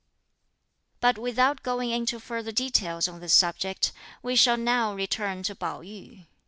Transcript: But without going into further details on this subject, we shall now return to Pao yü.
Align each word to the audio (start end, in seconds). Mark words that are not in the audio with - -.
But 0.99 1.19
without 1.19 1.61
going 1.61 1.91
into 1.91 2.19
further 2.19 2.51
details 2.51 3.07
on 3.07 3.19
this 3.19 3.35
subject, 3.35 3.91
we 4.23 4.35
shall 4.35 4.57
now 4.57 4.95
return 4.95 5.43
to 5.43 5.53
Pao 5.53 5.81
yü. 5.83 6.25